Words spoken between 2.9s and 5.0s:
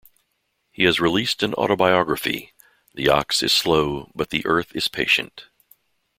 "The Ox is Slow but the Earth is